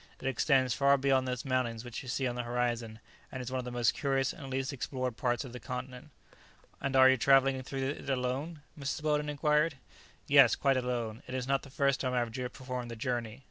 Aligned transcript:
It 0.19 0.25
extends 0.27 0.73
far 0.73 0.97
beyond 0.97 1.27
those 1.27 1.45
mountains 1.45 1.85
which 1.85 2.01
you 2.01 2.09
see 2.09 2.25
on 2.25 2.33
the 2.33 2.41
horizon, 2.41 2.97
and 3.31 3.39
is 3.39 3.51
one 3.51 3.59
of 3.59 3.65
the 3.65 3.71
most 3.71 3.93
curious 3.93 4.33
and 4.33 4.49
least 4.49 4.73
explored 4.73 5.15
parts 5.15 5.45
of 5.45 5.53
the 5.53 5.59
continent." 5.59 6.09
"And 6.81 6.95
are 6.95 7.07
you 7.07 7.17
travelling 7.17 7.61
through 7.61 7.87
it 7.89 8.09
alone?" 8.09 8.63
Mrs. 8.75 9.03
Weldon 9.03 9.29
inquired. 9.29 9.77
"Yes, 10.25 10.55
quite 10.55 10.75
alone; 10.77 11.21
and 11.27 11.35
it 11.35 11.37
is 11.37 11.45
not 11.47 11.61
the 11.61 11.69
first 11.69 11.99
time 11.99 12.13
I 12.13 12.17
have 12.17 12.33
performed 12.51 12.89
the 12.89 12.95
journey. 12.95 13.39